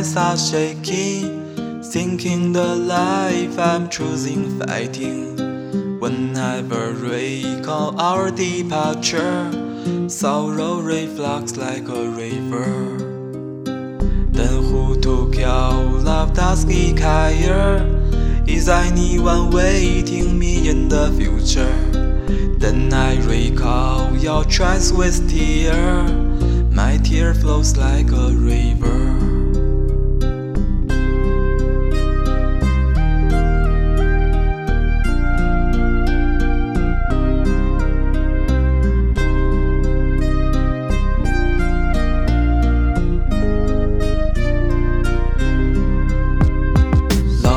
eyes 0.00 0.16
are 0.16 0.36
shaking, 0.36 1.82
thinking 1.82 2.54
the 2.54 2.74
life 2.74 3.58
I'm 3.58 3.90
choosing 3.90 4.58
fighting. 4.58 5.36
Whenever 6.00 6.92
recall 6.92 8.00
our 8.00 8.30
departure, 8.30 9.50
sorrow 10.08 10.80
reflects 10.80 11.58
like 11.58 11.86
a 11.88 12.08
river. 12.08 12.96
Then 14.32 14.64
who 14.64 14.98
took 15.02 15.36
your 15.36 15.74
love 16.08 16.34
he 16.66 16.94
care? 16.94 17.84
Is 18.46 18.70
anyone 18.70 19.50
waiting 19.50 20.38
me 20.38 20.70
in 20.70 20.88
the 20.88 21.12
future? 21.18 21.76
Then 22.58 22.90
I 22.92 23.16
recall 23.26 24.16
your 24.16 24.44
trance 24.44 24.92
with 24.92 25.28
tear. 25.28 26.06
My 26.82 26.96
tear 26.96 27.34
flows 27.34 27.76
like 27.76 28.10
a 28.10 28.30
river. 28.32 28.98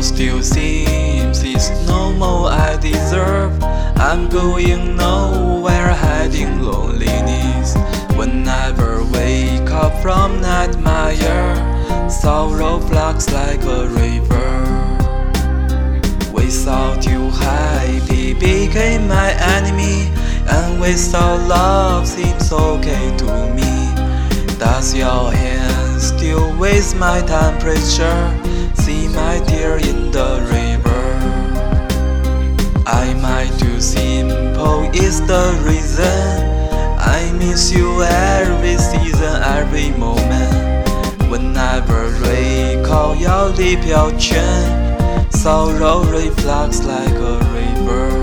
Still 0.00 0.42
seems 0.42 1.42
it's 1.42 1.70
no 1.86 2.12
more 2.12 2.50
I 2.50 2.76
deserve. 2.80 3.52
I'm 3.96 4.28
going 4.28 4.96
nowhere, 4.96 5.92
hiding 5.92 6.62
loneliness. 6.62 7.76
Whenever 8.16 8.97
up 9.78 10.02
from 10.02 10.40
nightmare, 10.40 11.54
sorrow 12.10 12.80
flux 12.80 13.32
like 13.32 13.62
a 13.62 13.86
river. 13.86 14.50
Without 16.32 17.06
you, 17.06 17.30
happy 17.30 18.34
became 18.34 19.06
my 19.06 19.30
enemy, 19.56 20.10
and 20.56 20.80
without 20.80 21.38
love 21.48 22.08
seems 22.08 22.52
okay 22.52 23.16
to 23.18 23.30
me. 23.58 23.72
Does 24.58 24.94
your 24.94 25.30
hand 25.32 26.00
still 26.00 26.58
waste 26.58 26.96
my 26.96 27.20
temperature? 27.22 28.22
See 28.82 29.06
my 29.08 29.38
tear 29.46 29.76
in 29.76 30.10
the 30.10 30.30
river. 30.56 31.04
I 32.84 33.14
might 33.22 33.52
too 33.60 33.80
simple 33.80 34.90
is 34.92 35.20
the 35.26 35.44
reason. 35.64 36.47
Whenever 41.68 42.08
recall 42.22 43.14
your 43.14 43.50
lip, 43.50 43.84
your 43.84 44.10
chin, 44.18 45.30
sorrow 45.30 46.02
reflects 46.04 46.82
like 46.82 47.12
a 47.12 47.38
river. 47.52 48.17